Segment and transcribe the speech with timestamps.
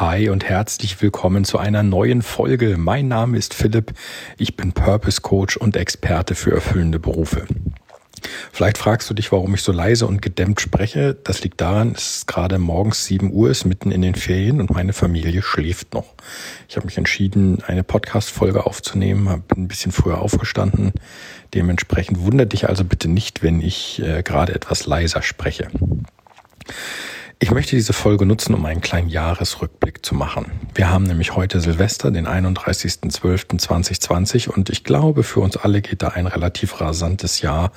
[0.00, 2.78] Hi und herzlich willkommen zu einer neuen Folge.
[2.78, 3.92] Mein Name ist Philipp,
[4.38, 7.46] ich bin Purpose Coach und Experte für erfüllende Berufe.
[8.50, 11.18] Vielleicht fragst du dich, warum ich so leise und gedämmt spreche.
[11.22, 14.94] Das liegt daran, es gerade morgens 7 Uhr ist, mitten in den Ferien und meine
[14.94, 16.14] Familie schläft noch.
[16.66, 20.94] Ich habe mich entschieden, eine Podcast-Folge aufzunehmen, bin ein bisschen früher aufgestanden.
[21.52, 25.68] Dementsprechend wundert dich also bitte nicht, wenn ich äh, gerade etwas leiser spreche.
[27.42, 30.52] Ich möchte diese Folge nutzen, um einen kleinen Jahresrückblick zu machen.
[30.74, 36.08] Wir haben nämlich heute Silvester, den 31.12.2020 und ich glaube, für uns alle geht da
[36.08, 37.72] ein relativ rasantes Jahr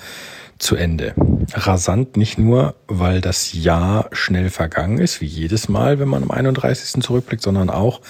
[0.60, 1.16] zu Ende.
[1.54, 6.32] Rasant nicht nur, weil das Jahr schnell vergangen ist, wie jedes Mal, wenn man am
[6.32, 7.02] 31.
[7.02, 8.02] zurückblickt, sondern auch,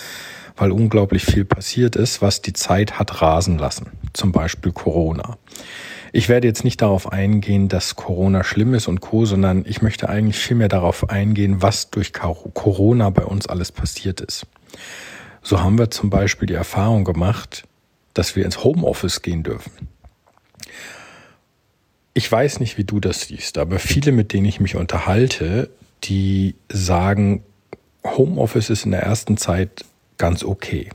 [0.57, 3.91] weil unglaublich viel passiert ist, was die Zeit hat rasen lassen.
[4.13, 5.37] Zum Beispiel Corona.
[6.15, 10.09] Ich werde jetzt nicht darauf eingehen, dass Corona schlimm ist und Co., sondern ich möchte
[10.09, 14.45] eigentlich vielmehr darauf eingehen, was durch Corona bei uns alles passiert ist.
[15.41, 17.63] So haben wir zum Beispiel die Erfahrung gemacht,
[18.13, 19.87] dass wir ins Homeoffice gehen dürfen.
[22.13, 25.71] Ich weiß nicht, wie du das siehst, aber viele, mit denen ich mich unterhalte,
[26.03, 27.43] die sagen,
[28.05, 29.83] Homeoffice ist in der ersten Zeit
[30.19, 30.91] ganz okay.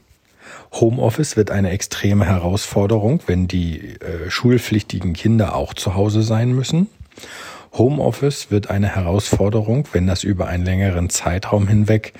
[0.73, 6.89] Homeoffice wird eine extreme Herausforderung, wenn die äh, schulpflichtigen Kinder auch zu Hause sein müssen.
[7.73, 12.15] Homeoffice wird eine Herausforderung, wenn das über einen längeren Zeitraum hinweg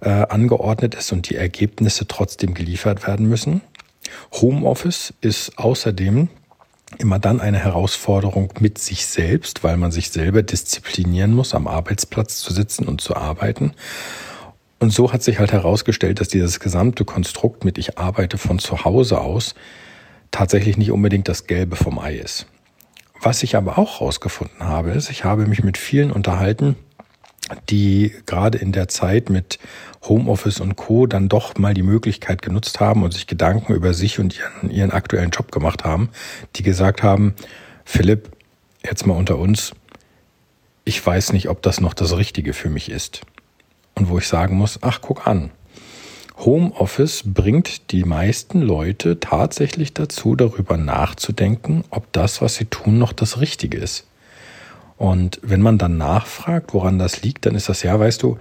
[0.00, 3.60] äh, angeordnet ist und die Ergebnisse trotzdem geliefert werden müssen.
[4.32, 6.28] Homeoffice ist außerdem
[6.98, 12.38] immer dann eine Herausforderung mit sich selbst, weil man sich selber disziplinieren muss, am Arbeitsplatz
[12.38, 13.74] zu sitzen und zu arbeiten.
[14.80, 18.82] Und so hat sich halt herausgestellt, dass dieses gesamte Konstrukt mit ich arbeite von zu
[18.84, 19.54] Hause aus
[20.30, 22.46] tatsächlich nicht unbedingt das Gelbe vom Ei ist.
[23.20, 26.76] Was ich aber auch herausgefunden habe, ist, ich habe mich mit vielen unterhalten,
[27.68, 29.58] die gerade in der Zeit mit
[30.08, 31.06] Homeoffice und Co.
[31.06, 34.92] dann doch mal die Möglichkeit genutzt haben und sich Gedanken über sich und ihren, ihren
[34.92, 36.08] aktuellen Job gemacht haben,
[36.56, 37.34] die gesagt haben,
[37.84, 38.30] Philipp,
[38.82, 39.72] jetzt mal unter uns,
[40.86, 43.20] ich weiß nicht, ob das noch das Richtige für mich ist
[44.00, 45.50] und wo ich sagen muss, ach guck an,
[46.38, 53.12] Homeoffice bringt die meisten Leute tatsächlich dazu, darüber nachzudenken, ob das, was sie tun, noch
[53.12, 54.06] das Richtige ist.
[54.96, 58.38] Und wenn man dann nachfragt, woran das liegt, dann ist das ja, weißt du,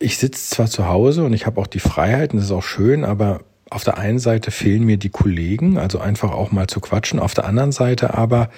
[0.00, 2.62] ich sitze zwar zu Hause und ich habe auch die Freiheit und das ist auch
[2.62, 6.80] schön, aber auf der einen Seite fehlen mir die Kollegen, also einfach auch mal zu
[6.80, 8.50] quatschen, auf der anderen Seite aber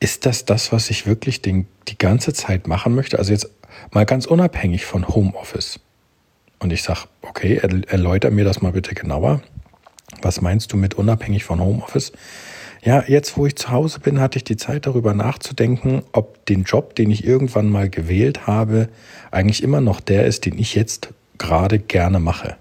[0.00, 3.18] ist das das, was ich wirklich den, die ganze Zeit machen möchte?
[3.18, 3.50] Also jetzt
[3.92, 5.78] mal ganz unabhängig von Homeoffice.
[6.58, 9.42] Und ich sage, okay, erläuter mir das mal bitte genauer.
[10.22, 12.12] Was meinst du mit unabhängig von Homeoffice?
[12.82, 16.64] Ja, jetzt wo ich zu Hause bin, hatte ich die Zeit darüber nachzudenken, ob den
[16.64, 18.88] Job, den ich irgendwann mal gewählt habe,
[19.30, 22.56] eigentlich immer noch der ist, den ich jetzt gerade gerne mache.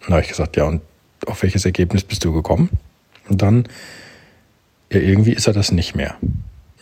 [0.00, 0.80] Dann habe ich gesagt, ja, und
[1.26, 2.70] auf welches Ergebnis bist du gekommen?
[3.28, 3.68] Und dann
[4.92, 6.16] ja, irgendwie ist er das nicht mehr.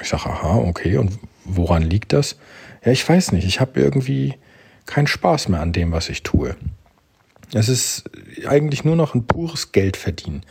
[0.00, 2.36] Ich sage, aha, okay, und woran liegt das?
[2.84, 4.34] Ja, ich weiß nicht, ich habe irgendwie
[4.86, 6.56] keinen Spaß mehr an dem, was ich tue.
[7.54, 8.04] Es ist
[8.46, 10.42] eigentlich nur noch ein pures Geld verdienen.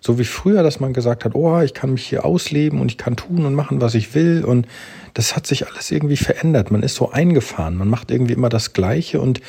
[0.00, 2.98] So wie früher, dass man gesagt hat, oh, ich kann mich hier ausleben und ich
[2.98, 4.44] kann tun und machen, was ich will.
[4.44, 4.66] Und
[5.14, 6.70] das hat sich alles irgendwie verändert.
[6.70, 7.76] Man ist so eingefahren.
[7.76, 9.40] Man macht irgendwie immer das Gleiche und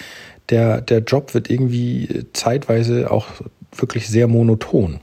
[0.49, 3.27] der, der Job wird irgendwie zeitweise auch
[3.75, 4.99] wirklich sehr monoton.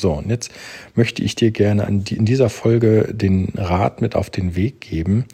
[0.00, 0.50] So, und jetzt
[0.94, 5.26] möchte ich dir gerne in dieser Folge den Rat mit auf den Weg geben.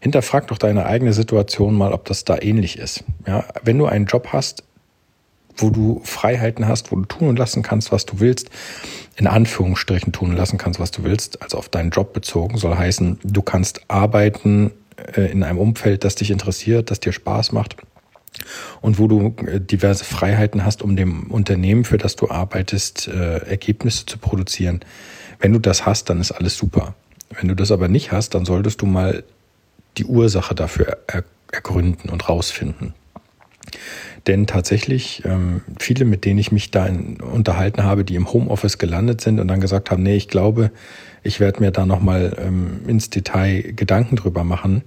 [0.00, 3.04] Hinterfrag doch deine eigene Situation mal, ob das da ähnlich ist.
[3.26, 4.64] Ja, wenn du einen Job hast,
[5.56, 8.50] wo du Freiheiten hast, wo du tun und lassen kannst, was du willst,
[9.16, 12.76] in Anführungsstrichen tun und lassen kannst, was du willst, also auf deinen Job bezogen, soll
[12.76, 14.72] heißen, du kannst arbeiten
[15.14, 17.76] äh, in einem Umfeld, das dich interessiert, das dir Spaß macht
[18.80, 23.38] und wo du äh, diverse Freiheiten hast, um dem Unternehmen, für das du arbeitest, äh,
[23.38, 24.80] Ergebnisse zu produzieren.
[25.38, 26.94] Wenn du das hast, dann ist alles super.
[27.30, 29.24] Wenn du das aber nicht hast, dann solltest du mal
[29.96, 30.98] die Ursache dafür
[31.50, 32.94] ergründen und rausfinden.
[34.26, 39.20] Denn tatsächlich, ähm, viele, mit denen ich mich da unterhalten habe, die im Homeoffice gelandet
[39.20, 40.70] sind und dann gesagt haben, nee, ich glaube,
[41.22, 44.82] ich werde mir da nochmal ähm, ins Detail Gedanken drüber machen,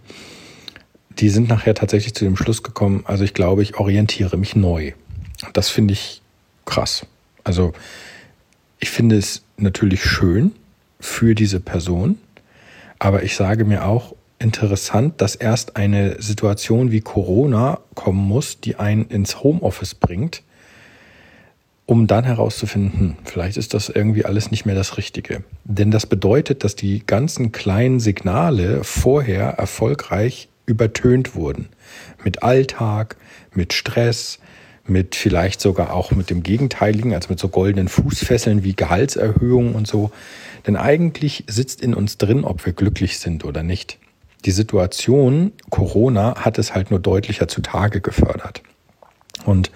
[1.19, 4.93] die sind nachher tatsächlich zu dem Schluss gekommen, also ich glaube, ich orientiere mich neu.
[5.53, 6.21] Das finde ich
[6.65, 7.05] krass.
[7.43, 7.73] Also
[8.79, 10.51] ich finde es natürlich schön
[10.99, 12.17] für diese Person,
[12.99, 18.75] aber ich sage mir auch interessant, dass erst eine Situation wie Corona kommen muss, die
[18.75, 20.43] einen ins Homeoffice bringt,
[21.87, 25.43] um dann herauszufinden, hm, vielleicht ist das irgendwie alles nicht mehr das Richtige.
[25.63, 31.69] Denn das bedeutet, dass die ganzen kleinen Signale vorher erfolgreich übertönt wurden.
[32.23, 33.15] Mit Alltag,
[33.53, 34.37] mit Stress,
[34.85, 39.87] mit vielleicht sogar auch mit dem Gegenteiligen, also mit so goldenen Fußfesseln wie Gehaltserhöhungen und
[39.87, 40.11] so.
[40.67, 43.97] Denn eigentlich sitzt in uns drin, ob wir glücklich sind oder nicht.
[44.45, 48.61] Die Situation Corona hat es halt nur deutlicher zutage gefördert.
[49.45, 49.71] Und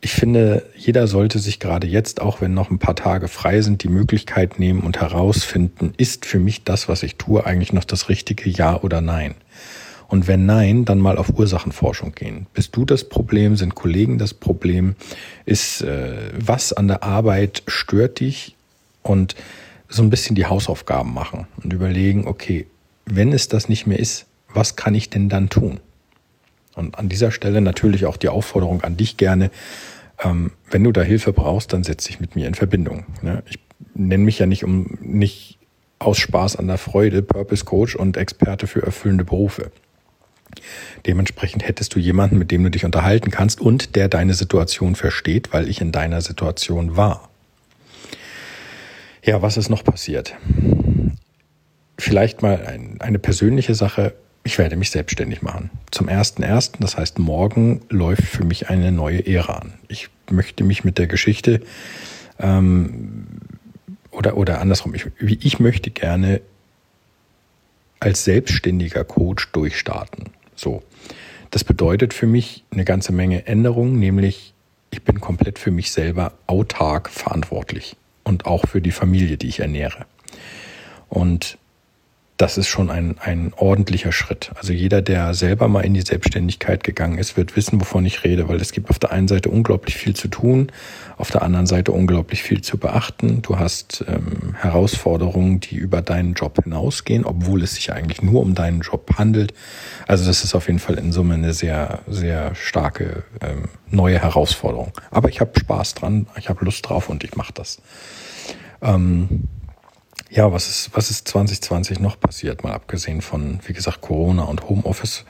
[0.00, 3.82] ich finde, jeder sollte sich gerade jetzt, auch wenn noch ein paar Tage frei sind,
[3.82, 8.10] die Möglichkeit nehmen und herausfinden, ist für mich das, was ich tue, eigentlich noch das
[8.10, 9.34] richtige Ja oder Nein?
[10.14, 12.46] Und wenn nein, dann mal auf Ursachenforschung gehen.
[12.54, 13.56] Bist du das Problem?
[13.56, 14.94] Sind Kollegen das Problem?
[15.44, 18.54] Ist äh, was an der Arbeit stört dich?
[19.02, 19.34] Und
[19.88, 22.68] so ein bisschen die Hausaufgaben machen und überlegen, okay,
[23.06, 25.80] wenn es das nicht mehr ist, was kann ich denn dann tun?
[26.76, 29.50] Und an dieser Stelle natürlich auch die Aufforderung an dich gerne,
[30.22, 33.04] ähm, wenn du da Hilfe brauchst, dann setz dich mit mir in Verbindung.
[33.20, 33.42] Ne?
[33.50, 33.58] Ich
[33.94, 35.58] nenne mich ja nicht um nicht
[35.98, 39.72] aus Spaß an der Freude Purpose Coach und Experte für erfüllende Berufe.
[41.06, 45.52] Dementsprechend hättest du jemanden, mit dem du dich unterhalten kannst und der deine Situation versteht,
[45.52, 47.28] weil ich in deiner Situation war.
[49.22, 50.34] Ja, was ist noch passiert?
[51.98, 54.14] Vielleicht mal ein, eine persönliche Sache.
[54.42, 55.70] Ich werde mich selbstständig machen.
[55.90, 59.74] Zum 1.1., das heißt morgen, läuft für mich eine neue Ära an.
[59.88, 61.60] Ich möchte mich mit der Geschichte
[62.38, 63.26] ähm,
[64.10, 66.40] oder, oder andersrum, ich, ich möchte gerne
[68.00, 70.30] als selbstständiger Coach durchstarten.
[70.54, 70.82] So.
[71.50, 74.54] Das bedeutet für mich eine ganze Menge Änderungen, nämlich
[74.90, 79.60] ich bin komplett für mich selber autark verantwortlich und auch für die Familie, die ich
[79.60, 80.06] ernähre.
[81.08, 81.58] Und
[82.36, 84.50] das ist schon ein, ein ordentlicher Schritt.
[84.56, 88.48] Also jeder, der selber mal in die Selbstständigkeit gegangen ist, wird wissen, wovon ich rede,
[88.48, 90.72] weil es gibt auf der einen Seite unglaublich viel zu tun,
[91.16, 93.40] auf der anderen Seite unglaublich viel zu beachten.
[93.42, 98.56] Du hast ähm, Herausforderungen, die über deinen Job hinausgehen, obwohl es sich eigentlich nur um
[98.56, 99.54] deinen Job handelt.
[100.08, 104.90] Also das ist auf jeden Fall in Summe eine sehr, sehr starke ähm, neue Herausforderung.
[105.12, 107.80] Aber ich habe Spaß dran, ich habe Lust drauf und ich mache das.
[108.82, 109.44] Ähm,
[110.30, 114.68] ja, was ist, was ist 2020 noch passiert, mal abgesehen von, wie gesagt, Corona und
[114.68, 115.24] Homeoffice?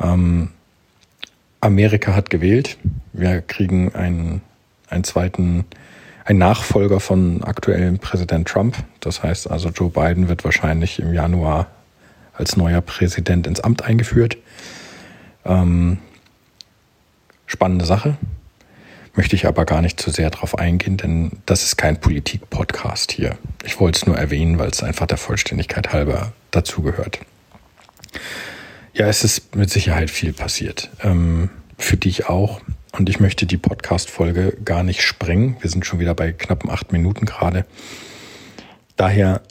[0.00, 0.50] Ähm,
[1.60, 2.76] Amerika hat gewählt.
[3.12, 4.42] Wir kriegen einen,
[4.90, 5.64] einen zweiten,
[6.24, 8.76] einen Nachfolger von aktuellem Präsident Trump.
[9.00, 11.68] Das heißt also, Joe Biden wird wahrscheinlich im Januar
[12.34, 14.36] als neuer Präsident ins Amt eingeführt.
[15.46, 15.98] Ähm,
[17.46, 18.16] spannende Sache
[19.14, 23.36] möchte ich aber gar nicht zu sehr darauf eingehen, denn das ist kein Politik-Podcast hier.
[23.64, 27.20] Ich wollte es nur erwähnen, weil es einfach der Vollständigkeit halber dazugehört.
[28.92, 30.90] Ja, es ist mit Sicherheit viel passiert.
[31.02, 32.60] Ähm, für dich auch.
[32.92, 35.56] Und ich möchte die Podcast-Folge gar nicht sprengen.
[35.60, 37.66] Wir sind schon wieder bei knappen acht Minuten gerade.
[38.96, 39.42] Daher,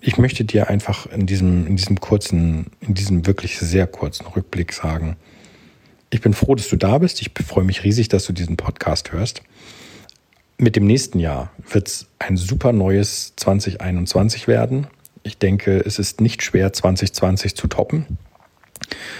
[0.00, 4.72] ich möchte dir einfach in diesem, in diesem kurzen, in diesem wirklich sehr kurzen Rückblick
[4.72, 5.16] sagen,
[6.10, 7.20] ich bin froh, dass du da bist.
[7.20, 9.42] Ich freue mich riesig, dass du diesen Podcast hörst.
[10.58, 14.86] Mit dem nächsten Jahr wird es ein super neues 2021 werden.
[15.22, 18.06] Ich denke, es ist nicht schwer, 2020 zu toppen,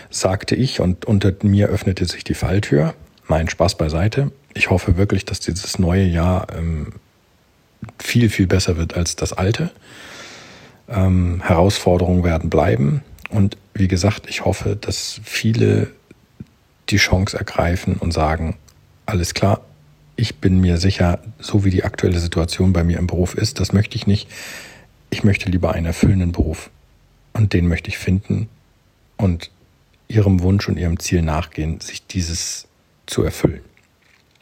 [0.08, 2.94] sagte ich und unter mir öffnete sich die Falltür.
[3.26, 4.30] Mein Spaß beiseite.
[4.54, 6.94] Ich hoffe wirklich, dass dieses neue Jahr ähm,
[7.98, 9.70] viel, viel besser wird als das alte.
[10.88, 13.02] Ähm, Herausforderungen werden bleiben.
[13.28, 15.90] Und wie gesagt, ich hoffe, dass viele
[16.88, 18.56] die Chance ergreifen und sagen,
[19.06, 19.60] alles klar,
[20.16, 23.72] ich bin mir sicher, so wie die aktuelle Situation bei mir im Beruf ist, das
[23.72, 24.28] möchte ich nicht.
[25.10, 26.70] Ich möchte lieber einen erfüllenden Beruf.
[27.32, 28.48] Und den möchte ich finden
[29.19, 29.50] und
[30.08, 32.66] ihrem Wunsch und ihrem Ziel nachgehen, sich dieses
[33.06, 33.60] zu erfüllen.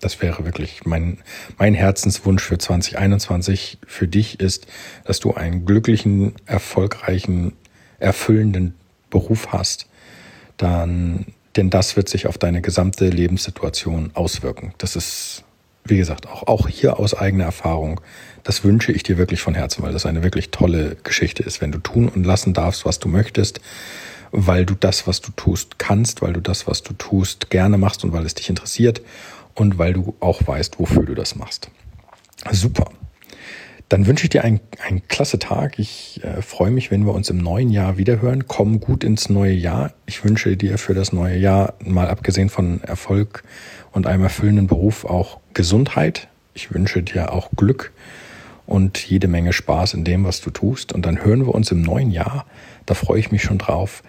[0.01, 1.19] Das wäre wirklich mein,
[1.59, 4.67] mein Herzenswunsch für 2021 für dich ist,
[5.05, 7.55] dass du einen glücklichen, erfolgreichen,
[7.99, 8.75] erfüllenden
[9.11, 9.87] Beruf hast.
[10.57, 14.75] Dann denn das wird sich auf deine gesamte Lebenssituation auswirken.
[14.79, 15.45] Das ist,
[15.85, 18.01] wie gesagt, auch, auch hier aus eigener Erfahrung.
[18.43, 21.73] Das wünsche ich dir wirklich von Herzen, weil das eine wirklich tolle Geschichte ist, wenn
[21.73, 23.61] du tun und lassen darfst, was du möchtest,
[24.33, 28.05] weil du das, was du tust, kannst, weil du das, was du tust, gerne machst
[28.05, 29.01] und weil es dich interessiert
[29.55, 31.71] und weil du auch weißt, wofür du das machst.
[32.51, 32.91] Super.
[33.89, 35.79] Dann wünsche ich dir einen, einen klasse Tag.
[35.79, 38.49] Ich äh, freue mich, wenn wir uns im neuen Jahr wiederhören.
[38.49, 39.93] Komm gut ins neue Jahr.
[40.07, 43.43] Ich wünsche dir für das neue Jahr, mal abgesehen von Erfolg
[43.93, 46.29] und einem erfüllenden Beruf, auch Gesundheit.
[46.55, 47.93] Ich wünsche dir auch Glück
[48.67, 50.93] und jede Menge Spaß in dem, was du tust.
[50.93, 52.47] Und dann hören wir uns im neuen Jahr.
[52.87, 54.03] Da freue ich mich schon drauf.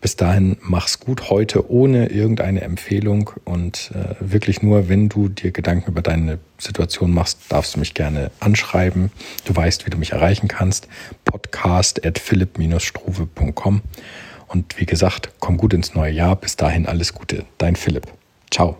[0.00, 5.50] Bis dahin mach's gut heute ohne irgendeine Empfehlung und äh, wirklich nur, wenn du dir
[5.50, 9.10] Gedanken über deine Situation machst, darfst du mich gerne anschreiben.
[9.44, 10.88] Du weißt, wie du mich erreichen kannst.
[11.24, 13.80] Podcast at philipp-struve.com
[14.48, 16.36] Und wie gesagt, komm gut ins neue Jahr.
[16.36, 17.44] Bis dahin alles Gute.
[17.58, 18.06] Dein Philipp.
[18.50, 18.76] Ciao.